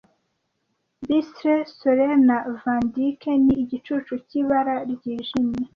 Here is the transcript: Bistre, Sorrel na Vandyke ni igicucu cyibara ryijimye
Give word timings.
Bistre, 1.07 1.53
Sorrel 1.77 2.17
na 2.27 2.37
Vandyke 2.61 3.31
ni 3.43 3.53
igicucu 3.63 4.13
cyibara 4.27 4.75
ryijimye 4.91 5.65